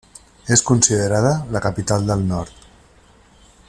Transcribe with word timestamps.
És 0.55 0.63
considerada 0.69 1.33
la 1.57 1.63
capital 1.67 2.09
del 2.13 2.25
Nord. 2.33 2.69